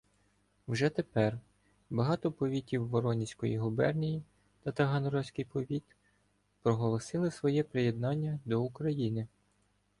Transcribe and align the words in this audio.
Вже 0.67 0.89
тепер 0.89 1.39
багато 1.89 2.31
повітів 2.31 2.87
Воронізької 2.87 3.57
губернії 3.57 4.23
та 4.63 4.71
таганрозький 4.71 5.45
повіт 5.45 5.83
проголосили 6.61 7.31
своє 7.31 7.63
приєднання 7.63 8.39
до 8.45 8.61
України. 8.63 9.27